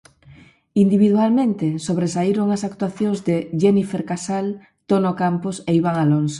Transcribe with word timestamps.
Individualmente, 0.83 1.67
sobresaíron 1.87 2.47
as 2.55 2.61
actuacións 2.69 3.17
de 3.27 3.35
Jenifer 3.61 4.01
Casal, 4.11 4.47
Tono 4.89 5.11
Campos 5.21 5.55
e 5.69 5.71
Iván 5.79 5.97
Alonso. 5.99 6.29